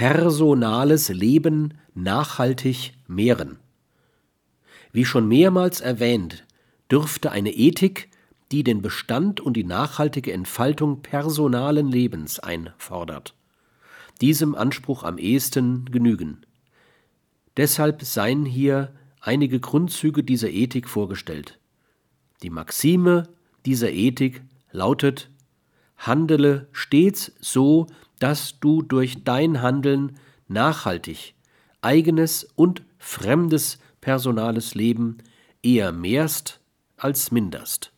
[0.00, 3.58] personales Leben nachhaltig mehren.
[4.92, 6.46] Wie schon mehrmals erwähnt,
[6.90, 8.08] dürfte eine Ethik,
[8.50, 13.34] die den Bestand und die nachhaltige Entfaltung personalen Lebens einfordert,
[14.22, 16.46] diesem Anspruch am ehesten genügen.
[17.58, 21.58] Deshalb seien hier einige Grundzüge dieser Ethik vorgestellt.
[22.42, 23.24] Die Maxime
[23.66, 24.40] dieser Ethik
[24.72, 25.28] lautet
[26.00, 27.86] Handele stets so,
[28.18, 30.18] dass du durch dein Handeln
[30.48, 31.34] nachhaltig
[31.82, 35.18] eigenes und fremdes personales Leben
[35.62, 36.60] eher mehrst
[36.96, 37.92] als minderst.